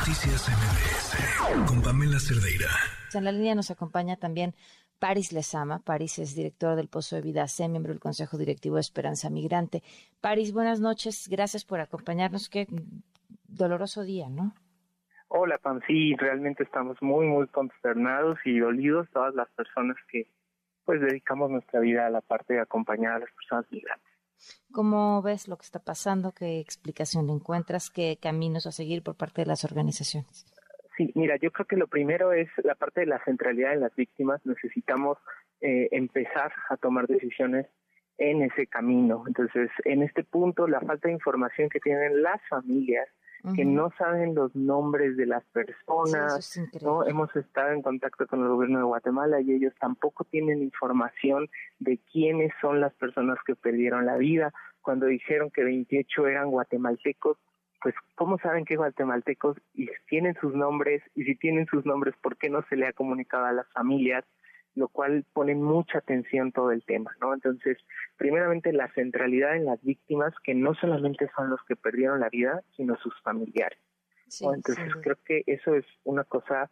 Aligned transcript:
Noticias 0.00 0.48
MBS 0.48 1.68
con 1.68 1.82
Pamela 1.82 2.18
Cerdeira. 2.18 2.70
En 3.12 3.22
la 3.22 3.32
línea 3.32 3.54
nos 3.54 3.70
acompaña 3.70 4.16
también 4.16 4.54
Paris 4.98 5.30
Lezama. 5.30 5.80
Paris 5.80 6.18
es 6.18 6.34
director 6.34 6.74
del 6.74 6.88
Pozo 6.88 7.16
de 7.16 7.22
Vida 7.22 7.46
C, 7.48 7.68
miembro 7.68 7.92
del 7.92 8.00
Consejo 8.00 8.38
Directivo 8.38 8.76
de 8.76 8.80
Esperanza 8.80 9.28
Migrante. 9.28 9.82
Paris, 10.22 10.54
buenas 10.54 10.80
noches. 10.80 11.28
Gracias 11.28 11.66
por 11.66 11.80
acompañarnos. 11.80 12.48
Qué 12.48 12.66
doloroso 13.46 14.02
día, 14.02 14.30
¿no? 14.30 14.54
Hola, 15.28 15.58
Pam. 15.58 15.82
Sí, 15.86 16.16
realmente 16.16 16.62
estamos 16.62 16.96
muy, 17.02 17.26
muy 17.26 17.46
consternados 17.48 18.38
y 18.46 18.58
dolidos 18.58 19.06
todas 19.12 19.34
las 19.34 19.50
personas 19.50 19.98
que 20.10 20.28
pues 20.86 21.02
dedicamos 21.02 21.50
nuestra 21.50 21.78
vida 21.80 22.06
a 22.06 22.10
la 22.10 22.22
parte 22.22 22.54
de 22.54 22.60
acompañar 22.60 23.12
a 23.12 23.18
las 23.18 23.30
personas 23.32 23.66
migrantes. 23.70 24.09
¿Cómo 24.72 25.22
ves 25.22 25.48
lo 25.48 25.56
que 25.56 25.64
está 25.64 25.80
pasando? 25.80 26.32
¿Qué 26.32 26.60
explicación 26.60 27.28
encuentras? 27.30 27.90
¿Qué 27.90 28.18
caminos 28.20 28.66
a 28.66 28.72
seguir 28.72 29.02
por 29.02 29.16
parte 29.16 29.42
de 29.42 29.46
las 29.46 29.64
organizaciones? 29.64 30.46
Sí, 30.96 31.12
mira, 31.14 31.36
yo 31.36 31.50
creo 31.50 31.66
que 31.66 31.76
lo 31.76 31.86
primero 31.86 32.32
es 32.32 32.48
la 32.62 32.74
parte 32.74 33.00
de 33.00 33.06
la 33.06 33.22
centralidad 33.24 33.72
en 33.72 33.80
las 33.80 33.94
víctimas. 33.96 34.44
Necesitamos 34.44 35.18
eh, 35.60 35.88
empezar 35.92 36.52
a 36.68 36.76
tomar 36.76 37.06
decisiones 37.06 37.66
en 38.18 38.42
ese 38.42 38.66
camino. 38.66 39.24
Entonces, 39.26 39.70
en 39.84 40.02
este 40.02 40.24
punto, 40.24 40.68
la 40.68 40.80
falta 40.80 41.08
de 41.08 41.14
información 41.14 41.68
que 41.68 41.80
tienen 41.80 42.22
las 42.22 42.40
familias 42.48 43.08
que 43.54 43.64
no 43.64 43.90
saben 43.96 44.34
los 44.34 44.54
nombres 44.54 45.16
de 45.16 45.26
las 45.26 45.44
personas, 45.46 46.58
no 46.82 47.06
hemos 47.06 47.34
estado 47.34 47.72
en 47.72 47.82
contacto 47.82 48.26
con 48.26 48.42
el 48.42 48.48
gobierno 48.48 48.78
de 48.78 48.84
Guatemala 48.84 49.40
y 49.40 49.52
ellos 49.52 49.72
tampoco 49.80 50.24
tienen 50.24 50.62
información 50.62 51.48
de 51.78 51.98
quiénes 52.12 52.52
son 52.60 52.80
las 52.80 52.92
personas 52.94 53.38
que 53.46 53.54
perdieron 53.54 54.06
la 54.06 54.16
vida. 54.16 54.52
Cuando 54.82 55.06
dijeron 55.06 55.50
que 55.50 55.64
28 55.64 56.26
eran 56.26 56.50
guatemaltecos, 56.50 57.38
pues 57.82 57.94
cómo 58.14 58.38
saben 58.38 58.64
que 58.64 58.76
guatemaltecos 58.76 59.56
y 59.74 59.88
tienen 60.08 60.34
sus 60.40 60.54
nombres 60.54 61.02
y 61.14 61.24
si 61.24 61.34
tienen 61.36 61.66
sus 61.66 61.86
nombres, 61.86 62.14
¿por 62.22 62.36
qué 62.36 62.50
no 62.50 62.62
se 62.68 62.76
le 62.76 62.86
ha 62.86 62.92
comunicado 62.92 63.46
a 63.46 63.52
las 63.52 63.70
familias? 63.72 64.24
Lo 64.74 64.88
cual 64.88 65.24
pone 65.32 65.54
mucha 65.54 65.98
atención 65.98 66.52
todo 66.52 66.70
el 66.70 66.84
tema, 66.84 67.10
¿no? 67.20 67.34
Entonces, 67.34 67.78
primeramente 68.16 68.72
la 68.72 68.92
centralidad 68.92 69.56
en 69.56 69.66
las 69.66 69.82
víctimas, 69.82 70.32
que 70.44 70.54
no 70.54 70.74
solamente 70.74 71.28
son 71.36 71.50
los 71.50 71.60
que 71.64 71.76
perdieron 71.76 72.20
la 72.20 72.28
vida, 72.28 72.62
sino 72.76 72.96
sus 72.96 73.14
familiares. 73.22 73.78
Entonces, 74.40 74.94
creo 75.02 75.16
que 75.24 75.42
eso 75.46 75.74
es 75.74 75.84
una 76.04 76.24
cosa 76.24 76.70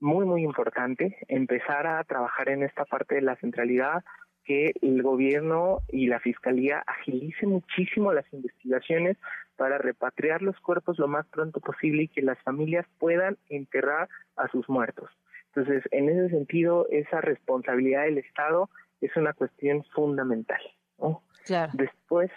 muy, 0.00 0.26
muy 0.26 0.42
importante, 0.42 1.16
empezar 1.28 1.86
a 1.86 2.04
trabajar 2.04 2.50
en 2.50 2.62
esta 2.62 2.84
parte 2.84 3.16
de 3.16 3.22
la 3.22 3.36
centralidad, 3.36 4.04
que 4.44 4.72
el 4.80 5.02
gobierno 5.02 5.80
y 5.88 6.06
la 6.06 6.20
fiscalía 6.20 6.82
agilicen 6.86 7.50
muchísimo 7.50 8.12
las 8.12 8.24
investigaciones 8.32 9.16
para 9.56 9.76
repatriar 9.76 10.40
los 10.40 10.58
cuerpos 10.60 10.98
lo 10.98 11.08
más 11.08 11.26
pronto 11.26 11.60
posible 11.60 12.04
y 12.04 12.08
que 12.08 12.22
las 12.22 12.38
familias 12.42 12.86
puedan 12.98 13.36
enterrar 13.48 14.08
a 14.36 14.48
sus 14.48 14.66
muertos. 14.68 15.10
Entonces, 15.58 15.82
en 15.90 16.08
ese 16.08 16.28
sentido, 16.28 16.86
esa 16.88 17.20
responsabilidad 17.20 18.04
del 18.04 18.18
Estado 18.18 18.70
es 19.00 19.16
una 19.16 19.32
cuestión 19.32 19.82
fundamental. 19.92 20.60
Después, 21.72 22.30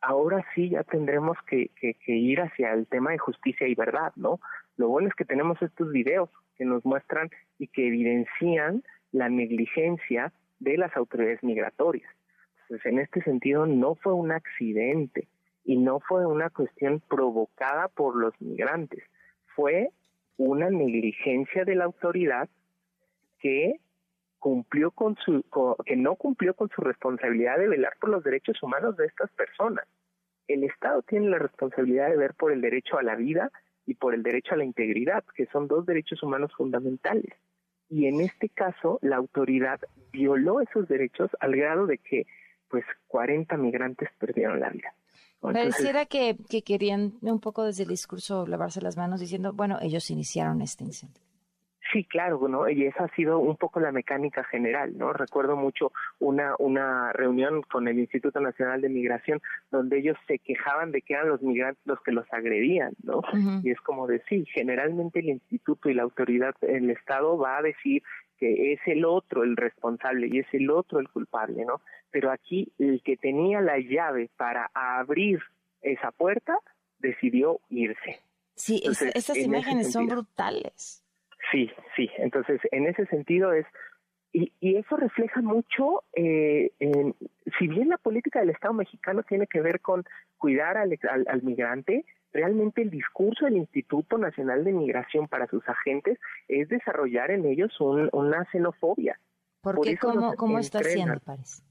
ahora 0.00 0.44
sí 0.54 0.70
ya 0.70 0.84
tendremos 0.84 1.36
que, 1.48 1.72
ir 2.06 2.40
hacia 2.40 2.72
el 2.74 2.86
tema 2.86 3.10
de 3.10 3.18
justicia 3.18 3.66
y 3.66 3.74
verdad, 3.74 4.12
¿no? 4.14 4.38
Lo 4.76 4.88
bueno 4.88 5.08
es 5.08 5.14
que 5.14 5.24
tenemos 5.24 5.60
estos 5.60 5.90
videos 5.90 6.30
que 6.56 6.64
nos 6.64 6.84
muestran 6.84 7.30
y 7.58 7.66
que 7.66 7.88
evidencian 7.88 8.84
la 9.10 9.28
negligencia 9.28 10.32
de 10.60 10.76
las 10.76 10.96
autoridades 10.96 11.42
migratorias. 11.42 12.08
Entonces, 12.62 12.86
en 12.86 13.00
este 13.00 13.22
sentido, 13.22 13.66
no 13.66 13.96
fue 13.96 14.12
un 14.12 14.30
accidente 14.30 15.26
y 15.64 15.78
no 15.78 15.98
fue 15.98 16.24
una 16.26 16.48
cuestión 16.50 17.02
provocada 17.08 17.88
por 17.88 18.14
los 18.14 18.40
migrantes, 18.40 19.02
fue 19.56 19.90
una 20.36 20.70
negligencia 20.70 21.64
de 21.64 21.74
la 21.74 21.84
autoridad 21.84 22.48
que 23.38 23.80
cumplió 24.38 24.90
con 24.90 25.16
su 25.16 25.44
que 25.84 25.96
no 25.96 26.16
cumplió 26.16 26.54
con 26.54 26.68
su 26.70 26.80
responsabilidad 26.80 27.58
de 27.58 27.68
velar 27.68 27.94
por 28.00 28.10
los 28.10 28.22
derechos 28.22 28.62
humanos 28.62 28.96
de 28.96 29.06
estas 29.06 29.30
personas. 29.32 29.86
El 30.46 30.64
Estado 30.64 31.02
tiene 31.02 31.28
la 31.28 31.38
responsabilidad 31.38 32.08
de 32.08 32.16
ver 32.16 32.34
por 32.34 32.52
el 32.52 32.60
derecho 32.60 32.98
a 32.98 33.02
la 33.02 33.16
vida 33.16 33.50
y 33.84 33.94
por 33.94 34.14
el 34.14 34.22
derecho 34.22 34.54
a 34.54 34.56
la 34.56 34.64
integridad, 34.64 35.24
que 35.34 35.46
son 35.46 35.66
dos 35.68 35.84
derechos 35.86 36.22
humanos 36.22 36.52
fundamentales. 36.56 37.34
Y 37.90 38.06
en 38.06 38.20
este 38.20 38.48
caso, 38.48 38.98
la 39.02 39.16
autoridad 39.16 39.80
violó 40.12 40.60
esos 40.60 40.88
derechos 40.88 41.30
al 41.40 41.56
grado 41.56 41.86
de 41.86 41.98
que 41.98 42.26
pues 42.68 42.84
40 43.08 43.56
migrantes 43.56 44.10
perdieron 44.18 44.60
la 44.60 44.68
vida. 44.70 44.94
Pareciera 45.40 46.04
que, 46.06 46.36
que 46.50 46.62
querían 46.62 47.14
un 47.22 47.40
poco 47.40 47.64
desde 47.64 47.84
el 47.84 47.88
discurso 47.88 48.46
lavarse 48.46 48.82
las 48.82 48.96
manos 48.96 49.20
diciendo, 49.20 49.52
bueno, 49.52 49.78
ellos 49.80 50.10
iniciaron 50.10 50.60
este 50.60 50.84
incendio. 50.84 51.27
Sí, 51.92 52.04
claro, 52.04 52.46
¿no? 52.48 52.68
Y 52.68 52.84
esa 52.84 53.04
ha 53.04 53.14
sido 53.14 53.38
un 53.38 53.56
poco 53.56 53.80
la 53.80 53.92
mecánica 53.92 54.44
general, 54.44 54.96
¿no? 54.98 55.12
Recuerdo 55.12 55.56
mucho 55.56 55.92
una, 56.18 56.54
una 56.58 57.12
reunión 57.12 57.62
con 57.62 57.88
el 57.88 57.98
Instituto 57.98 58.40
Nacional 58.40 58.82
de 58.82 58.90
Migración 58.90 59.40
donde 59.70 59.98
ellos 59.98 60.16
se 60.26 60.38
quejaban 60.38 60.92
de 60.92 61.00
que 61.00 61.14
eran 61.14 61.28
los 61.28 61.40
migrantes 61.40 61.80
los 61.86 62.00
que 62.02 62.12
los 62.12 62.26
agredían, 62.32 62.92
¿no? 63.02 63.22
Y 63.62 63.70
es 63.70 63.80
como 63.80 64.06
decir, 64.06 64.46
generalmente 64.52 65.20
el 65.20 65.30
instituto 65.30 65.88
y 65.88 65.94
la 65.94 66.02
autoridad, 66.02 66.54
el 66.60 66.90
Estado 66.90 67.38
va 67.38 67.58
a 67.58 67.62
decir 67.62 68.02
que 68.38 68.72
es 68.72 68.80
el 68.86 69.04
otro 69.04 69.42
el 69.42 69.56
responsable 69.56 70.28
y 70.30 70.40
es 70.40 70.46
el 70.52 70.70
otro 70.70 71.00
el 71.00 71.08
culpable, 71.08 71.64
¿no? 71.64 71.80
Pero 72.10 72.30
aquí 72.30 72.70
el 72.78 73.02
que 73.02 73.16
tenía 73.16 73.60
la 73.60 73.78
llave 73.78 74.30
para 74.36 74.70
abrir 74.74 75.40
esa 75.80 76.10
puerta 76.10 76.58
decidió 76.98 77.60
irse. 77.70 78.20
Sí, 78.54 78.82
esas 78.84 79.36
imágenes 79.36 79.92
son 79.92 80.06
brutales. 80.06 81.04
Sí, 81.50 81.70
sí. 81.96 82.10
Entonces, 82.18 82.60
en 82.72 82.86
ese 82.86 83.06
sentido 83.06 83.52
es 83.52 83.66
y, 84.32 84.52
y 84.60 84.76
eso 84.76 84.96
refleja 84.96 85.40
mucho, 85.40 86.04
eh, 86.14 86.72
en, 86.80 87.14
si 87.58 87.66
bien 87.66 87.88
la 87.88 87.96
política 87.96 88.40
del 88.40 88.50
Estado 88.50 88.74
mexicano 88.74 89.22
tiene 89.22 89.46
que 89.46 89.60
ver 89.60 89.80
con 89.80 90.04
cuidar 90.36 90.76
al, 90.76 90.98
al, 91.26 91.42
migrante, 91.42 92.04
realmente 92.32 92.82
el 92.82 92.90
discurso 92.90 93.46
del 93.46 93.56
Instituto 93.56 94.18
Nacional 94.18 94.64
de 94.64 94.72
Migración 94.72 95.28
para 95.28 95.46
sus 95.46 95.66
agentes 95.66 96.18
es 96.46 96.68
desarrollar 96.68 97.30
en 97.30 97.46
ellos 97.46 97.72
una 97.80 98.44
xenofobia. 98.52 99.18
¿Por, 99.62 99.80
qué? 99.80 99.96
¿Cómo, 99.96 100.34
¿Cómo 100.34 100.58
está 100.58 100.80
haciendo, 100.80 101.18
parece? 101.20 101.62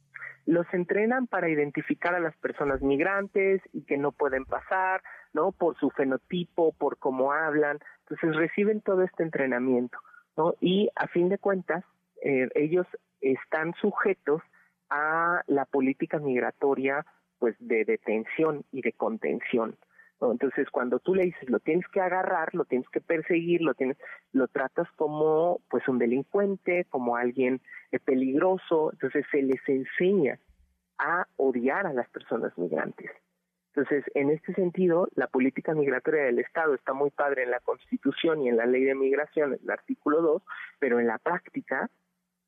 Los 0.48 0.66
entrenan 0.74 1.28
para 1.28 1.50
identificar 1.50 2.16
a 2.16 2.20
las 2.20 2.36
personas 2.38 2.82
migrantes 2.82 3.62
y 3.74 3.84
que 3.84 3.98
no 3.98 4.14
pueden 4.14 4.46
pasar, 4.46 5.04
¿no? 5.34 5.52
Por 5.52 5.78
su 5.78 5.92
fenotipo, 5.92 6.72
por 6.72 6.98
cómo 6.98 7.34
hablan. 7.34 7.80
Entonces 8.00 8.36
reciben 8.36 8.80
todo 8.82 9.04
este 9.04 9.24
entrenamiento, 9.24 10.00
¿no? 10.38 10.56
Y 10.62 10.90
a 10.96 11.08
fin 11.08 11.28
de 11.28 11.38
cuentas, 11.38 11.84
eh, 12.24 12.48
ellos 12.56 12.88
están 13.20 13.74
sujetos 13.82 14.42
a 14.90 15.44
la 15.48 15.66
política 15.66 16.18
migratoria, 16.18 17.06
pues, 17.40 17.56
de 17.60 17.84
detención 17.84 18.64
y 18.72 18.82
de 18.82 18.94
contención. 18.94 19.76
Entonces, 20.20 20.70
cuando 20.72 21.00
tú 21.00 21.14
le 21.14 21.26
dices, 21.26 21.50
lo 21.50 21.60
tienes 21.60 21.88
que 21.90 22.02
agarrar, 22.02 22.54
lo 22.56 22.66
tienes 22.66 22.90
que 22.90 23.02
perseguir, 23.02 23.62
lo 23.62 23.74
tienes, 23.74 23.98
lo 24.32 24.48
tratas 24.48 24.88
como, 24.96 25.62
pues, 25.70 25.88
un 25.88 26.00
delincuente, 26.00 26.86
como 26.90 27.16
alguien 27.16 27.62
eh, 27.92 28.00
peligroso. 28.00 28.92
Entonces, 28.94 29.26
se 29.32 29.42
les 29.44 29.62
enseña 29.68 30.40
a 30.98 31.28
odiar 31.36 31.86
a 31.86 31.94
las 31.94 32.10
personas 32.10 32.58
migrantes. 32.58 33.12
Entonces, 33.76 34.04
en 34.16 34.32
este 34.32 34.56
sentido, 34.56 35.08
la 35.14 35.28
política 35.28 35.76
migratoria 35.76 36.24
del 36.24 36.40
Estado 36.40 36.74
está 36.74 36.94
muy 36.94 37.12
padre 37.12 37.44
en 37.44 37.52
la 37.52 37.60
Constitución 37.60 38.42
y 38.42 38.50
en 38.50 38.58
la 38.58 38.66
Ley 38.66 38.84
de 38.84 38.96
Migración, 38.96 39.54
el 39.62 39.70
artículo 39.70 40.22
2, 40.24 40.42
pero 40.80 41.00
en 41.00 41.06
la 41.06 41.20
práctica 41.20 41.88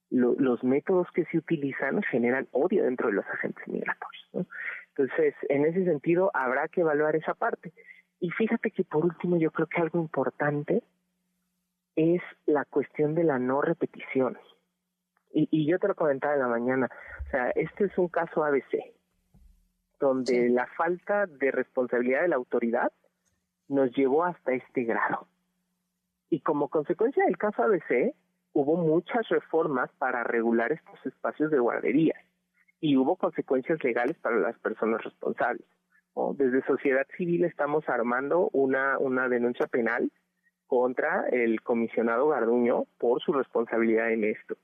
los 0.10 0.64
métodos 0.64 1.08
que 1.14 1.26
se 1.26 1.38
utilizan 1.38 2.02
generan 2.02 2.48
odio 2.52 2.84
dentro 2.84 3.10
de 3.10 3.14
los 3.14 3.26
agentes 3.28 3.68
migratorios. 3.68 4.48
Entonces, 5.00 5.34
en 5.48 5.66
ese 5.66 5.86
sentido, 5.86 6.30
habrá 6.34 6.68
que 6.68 6.82
evaluar 6.82 7.16
esa 7.16 7.34
parte. 7.34 7.72
Y 8.20 8.32
fíjate 8.32 8.70
que 8.70 8.84
por 8.84 9.06
último, 9.06 9.38
yo 9.38 9.50
creo 9.50 9.68
que 9.68 9.80
algo 9.80 9.98
importante 9.98 10.84
es 11.96 12.22
la 12.46 12.66
cuestión 12.66 13.16
de 13.16 13.24
la 13.24 13.40
no 13.40 13.62
repetición. 13.62 14.38
Y, 15.32 15.48
y 15.52 15.66
yo 15.66 15.80
te 15.80 15.88
lo 15.88 15.96
comentaba 15.96 16.34
en 16.34 16.42
la 16.42 16.50
mañana, 16.50 16.90
o 17.26 17.30
sea, 17.30 17.52
este 17.52 17.86
es 17.86 17.98
un 17.98 18.10
caso 18.10 18.44
ABC 18.44 18.94
donde 20.02 20.50
la 20.50 20.66
falta 20.78 21.28
de 21.28 21.52
responsabilidad 21.52 22.22
de 22.24 22.30
la 22.30 22.36
autoridad 22.38 22.92
nos 23.70 23.92
llevó 23.96 24.26
hasta 24.26 24.52
este 24.52 24.84
grado. 24.84 25.28
Y 26.30 26.42
como 26.42 26.68
consecuencia 26.68 27.24
del 27.24 27.38
caso 27.38 27.64
ABC, 27.64 28.16
hubo 28.52 28.76
muchas 28.76 29.30
reformas 29.30 29.90
para 29.98 30.26
regular 30.26 30.74
estos 30.74 31.06
espacios 31.06 31.52
de 31.52 31.60
guarderías 31.60 32.29
y 32.82 32.96
hubo 32.98 33.16
consecuencias 33.16 33.84
legales 33.84 34.18
para 34.18 34.38
las 34.38 34.58
personas 34.60 35.04
responsables. 35.04 35.66
Desde 36.36 36.66
sociedad 36.66 37.08
civil 37.16 37.46
estamos 37.46 37.88
armando 37.88 38.50
una, 38.52 38.98
una 38.98 39.30
denuncia 39.30 39.68
penal 39.68 40.12
contra 40.68 41.28
el 41.30 41.62
comisionado 41.62 42.28
Garduño 42.28 42.86
por 42.98 43.22
su 43.22 43.32
responsabilidad 43.32 44.12
en 44.12 44.26
esto 44.26 44.58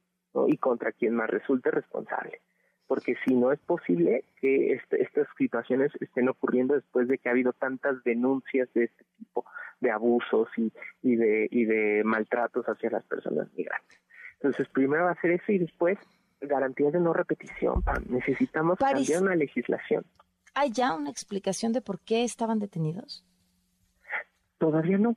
y 0.47 0.57
contra 0.57 0.91
quien 0.91 1.15
más 1.15 1.29
resulte 1.29 1.71
responsable. 1.71 2.41
porque 2.87 3.15
si 3.25 3.33
no 3.33 3.51
es 3.51 3.59
posible 3.59 4.25
que 4.39 4.73
este, 4.73 5.01
estas 5.01 5.27
situaciones 5.37 5.91
estén 5.99 6.29
ocurriendo 6.29 6.75
después 6.75 7.07
de 7.07 7.17
que 7.17 7.29
ha 7.29 7.31
habido 7.31 7.53
tantas 7.53 8.03
denuncias 8.03 8.71
de 8.73 8.85
este 8.85 9.05
tipo 9.17 9.45
de 9.79 9.91
abusos 9.91 10.47
y, 10.57 10.71
y, 11.01 11.15
de, 11.15 11.47
y 11.49 11.65
de 11.65 12.03
maltratos 12.03 12.65
hacia 12.65 12.91
las 12.91 13.03
personas 13.05 13.47
migrantes. 13.55 13.99
Entonces, 14.33 14.67
primero 14.69 15.05
va 15.05 15.11
a 15.11 15.21
ser 15.21 15.31
eso 15.31 15.51
y 15.51 15.57
después 15.59 15.97
garantías 16.41 16.93
de 16.93 16.99
no 16.99 17.13
repetición. 17.13 17.83
Necesitamos 18.07 18.77
cambiar 18.77 19.21
una 19.21 19.35
legislación. 19.35 20.05
¿Hay 20.53 20.71
ya 20.71 20.95
una 20.95 21.09
explicación 21.09 21.73
de 21.73 21.81
por 21.81 21.99
qué 21.99 22.23
estaban 22.23 22.59
detenidos? 22.59 23.25
Todavía 24.57 24.97
no. 24.97 25.15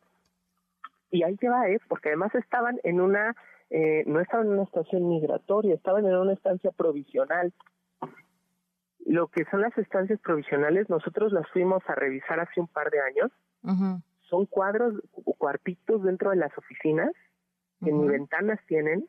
Y 1.11 1.23
ahí 1.23 1.37
te 1.37 1.49
va, 1.49 1.69
¿eh? 1.69 1.79
porque 1.89 2.09
además 2.11 2.35
estaban 2.35 2.79
en 2.83 3.01
una 3.01 3.35
eh, 3.71 4.05
no 4.07 4.21
estaban 4.21 4.47
en 4.47 4.55
una 4.55 4.63
estación 4.63 5.09
migratoria, 5.09 5.75
estaban 5.75 6.07
en 6.07 6.15
una 6.15 6.33
estancia 6.33 6.71
provisional. 6.71 7.53
Lo 9.05 9.29
que 9.29 9.45
son 9.51 9.61
las 9.61 9.77
estancias 9.77 10.21
provisionales, 10.21 10.89
nosotros 10.89 11.33
las 11.33 11.49
fuimos 11.51 11.83
a 11.87 11.95
revisar 11.95 12.41
hace 12.41 12.61
un 12.61 12.69
par 12.69 12.91
de 12.91 13.01
años. 13.01 13.31
Son 14.29 14.47
cuadros 14.47 14.95
o 15.25 15.35
cuartitos 15.35 16.03
dentro 16.03 16.31
de 16.31 16.37
las 16.37 16.57
oficinas 16.57 17.11
que 17.83 17.93
ni 17.93 18.09
ventanas 18.09 18.59
tienen. 18.67 19.07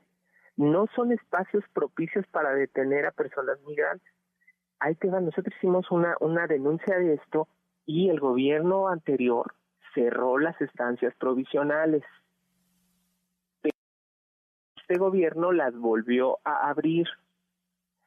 No 0.59 0.85
son 0.95 1.11
espacios 1.11 1.63
propicios 1.73 2.27
para 2.27 2.53
detener 2.53 3.05
a 3.05 3.11
personas 3.11 3.59
migrantes. 3.65 4.13
Ahí 4.79 4.93
te 4.95 5.09
va, 5.09 5.19
nosotros 5.19 5.53
hicimos 5.57 5.89
una, 5.89 6.15
una 6.19 6.45
denuncia 6.47 6.97
de 6.97 7.15
esto 7.15 7.47
y 7.85 8.09
el 8.09 8.19
gobierno 8.19 8.87
anterior 8.87 9.53
cerró 9.93 10.37
las 10.37 10.59
estancias 10.61 11.15
provisionales 11.15 12.03
este 14.89 14.99
gobierno 14.99 15.51
las 15.51 15.75
volvió 15.77 16.39
a 16.43 16.67
abrir. 16.67 17.07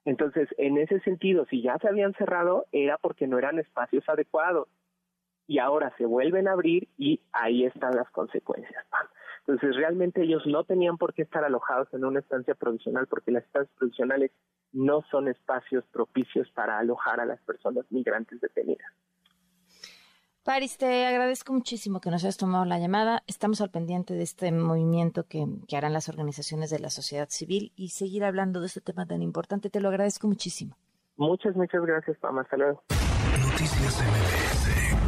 Entonces, 0.05 0.49
en 0.59 0.79
ese 0.79 0.99
sentido, 1.01 1.47
si 1.47 1.63
ya 1.63 1.79
se 1.79 1.87
habían 1.87 2.13
cerrado, 2.15 2.67
era 2.73 2.99
porque 2.99 3.29
no 3.29 3.39
eran 3.39 3.61
espacios 3.61 4.03
adecuados. 4.09 4.67
Y 5.47 5.61
ahora 5.61 5.95
se 5.97 6.07
vuelven 6.07 6.49
a 6.49 6.53
abrir 6.53 6.89
y 6.99 7.21
ahí 7.31 7.67
están 7.67 7.95
las 7.95 8.11
consecuencias. 8.11 8.85
Entonces, 9.47 9.77
realmente 9.77 10.23
ellos 10.23 10.43
no 10.47 10.65
tenían 10.65 10.99
por 10.99 11.15
qué 11.15 11.23
estar 11.23 11.43
alojados 11.45 11.89
en 11.93 12.05
una 12.05 12.21
estancia 12.21 12.55
provisional 12.55 13.09
porque 13.09 13.33
las 13.33 13.45
estancias 13.45 13.77
provisionales 13.77 14.31
no 14.73 15.03
son 15.11 15.29
espacios 15.29 15.85
propicios 15.87 16.49
para 16.53 16.79
alojar 16.79 17.21
a 17.21 17.27
las 17.27 17.41
personas 17.43 17.85
migrantes 17.91 18.41
detenidas. 18.41 18.87
Paris, 20.45 20.77
te 20.77 21.07
agradezco 21.07 21.53
muchísimo 21.53 22.01
que 22.01 22.11
nos 22.11 22.25
hayas 22.25 22.37
tomado 22.37 22.65
la 22.65 22.81
llamada. 22.81 23.23
Estamos 23.29 23.61
al 23.61 23.71
pendiente 23.71 24.15
de 24.15 24.25
este 24.25 24.51
movimiento 24.51 25.25
que, 25.29 25.47
harán 25.77 25.93
las 25.93 26.09
organizaciones 26.09 26.71
de 26.71 26.81
la 26.81 26.91
sociedad 26.91 27.29
civil 27.29 27.73
y 27.77 27.91
seguir 27.91 28.25
hablando 28.25 28.61
de 28.61 28.67
este 28.67 28.81
tema 28.81 29.07
tan 29.07 29.23
importante. 29.23 29.71
Te 29.71 29.81
lo 29.81 29.89
agradezco 29.89 30.27
muchísimo. 30.27 30.77
Muchas, 31.17 31.55
muchas 31.55 31.83
gracias, 31.83 32.19
Pam. 32.19 32.39
Hasta 32.39 32.57
luego. 32.57 32.83
Noticias 33.51 34.03
MBS 34.03 35.02